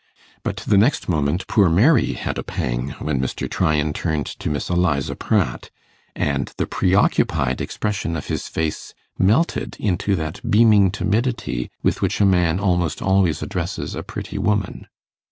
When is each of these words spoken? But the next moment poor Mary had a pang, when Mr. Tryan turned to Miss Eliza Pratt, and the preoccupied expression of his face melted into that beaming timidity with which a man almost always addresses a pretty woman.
But 0.41 0.55
the 0.67 0.79
next 0.79 1.07
moment 1.07 1.45
poor 1.45 1.69
Mary 1.69 2.13
had 2.13 2.39
a 2.39 2.43
pang, 2.43 2.89
when 3.01 3.21
Mr. 3.21 3.47
Tryan 3.47 3.93
turned 3.93 4.25
to 4.25 4.49
Miss 4.49 4.67
Eliza 4.67 5.15
Pratt, 5.15 5.69
and 6.15 6.51
the 6.57 6.65
preoccupied 6.65 7.61
expression 7.61 8.15
of 8.15 8.25
his 8.25 8.47
face 8.47 8.95
melted 9.19 9.77
into 9.79 10.15
that 10.15 10.41
beaming 10.49 10.89
timidity 10.89 11.69
with 11.83 12.01
which 12.01 12.19
a 12.19 12.25
man 12.25 12.59
almost 12.59 12.99
always 12.99 13.43
addresses 13.43 13.93
a 13.93 14.01
pretty 14.01 14.39
woman. 14.39 14.87